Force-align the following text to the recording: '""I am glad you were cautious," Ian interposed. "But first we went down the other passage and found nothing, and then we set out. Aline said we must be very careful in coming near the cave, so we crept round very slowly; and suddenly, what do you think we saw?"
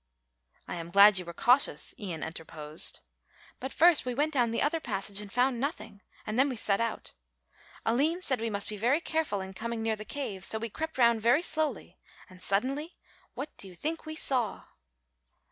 '""I 0.67 0.77
am 0.77 0.89
glad 0.89 1.19
you 1.19 1.25
were 1.25 1.31
cautious," 1.35 1.93
Ian 1.99 2.23
interposed. 2.23 3.01
"But 3.59 3.71
first 3.71 4.03
we 4.03 4.15
went 4.15 4.33
down 4.33 4.49
the 4.49 4.63
other 4.63 4.79
passage 4.79 5.21
and 5.21 5.31
found 5.31 5.59
nothing, 5.59 6.01
and 6.25 6.39
then 6.39 6.49
we 6.49 6.55
set 6.55 6.81
out. 6.81 7.13
Aline 7.85 8.23
said 8.23 8.41
we 8.41 8.49
must 8.49 8.67
be 8.67 8.77
very 8.77 8.99
careful 8.99 9.41
in 9.41 9.53
coming 9.53 9.83
near 9.83 9.95
the 9.95 10.03
cave, 10.03 10.43
so 10.43 10.57
we 10.57 10.69
crept 10.71 10.97
round 10.97 11.21
very 11.21 11.43
slowly; 11.43 11.99
and 12.27 12.41
suddenly, 12.41 12.97
what 13.35 13.55
do 13.57 13.67
you 13.67 13.75
think 13.75 14.07
we 14.07 14.15
saw?" 14.15 14.63